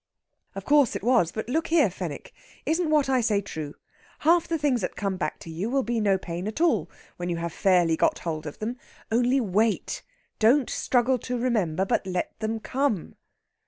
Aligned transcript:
"Of 0.55 0.65
course 0.65 0.95
it 0.95 1.03
was. 1.03 1.31
But 1.31 1.47
look 1.47 1.67
here, 1.67 1.91
Fenwick 1.91 2.33
isn't 2.65 2.89
what 2.89 3.07
I 3.07 3.21
say 3.21 3.39
true? 3.39 3.75
Half 4.21 4.47
the 4.47 4.57
things 4.57 4.81
that 4.81 4.95
come 4.95 5.15
back 5.15 5.37
to 5.41 5.49
you 5.51 5.69
will 5.69 5.83
be 5.83 5.99
no 5.99 6.17
pain 6.17 6.47
at 6.47 6.59
all 6.59 6.89
when 7.17 7.29
you 7.29 7.37
have 7.37 7.53
fairly 7.53 7.95
got 7.95 8.17
hold 8.17 8.47
of 8.47 8.57
them. 8.57 8.77
Only, 9.11 9.39
wait! 9.39 10.01
Don't 10.39 10.71
struggle 10.71 11.19
to 11.19 11.37
remember, 11.37 11.85
but 11.85 12.07
let 12.07 12.33
them 12.39 12.59
come." 12.59 13.13